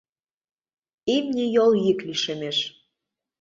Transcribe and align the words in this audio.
Имне 1.15 1.45
йол 1.55 1.71
йӱк 1.85 1.99
лишемеш. 2.07 2.57